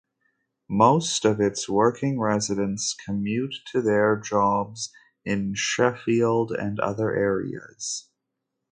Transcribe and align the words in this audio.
Most 0.67 1.25
of 1.25 1.39
its 1.39 1.69
working 1.69 2.19
residents 2.19 2.95
commute 3.05 3.53
to 3.71 3.83
their 3.83 4.19
jobs 4.19 4.91
in 5.25 5.53
Sheffield 5.53 6.51
and 6.51 6.79
other 6.79 7.15
areas. 7.15 8.09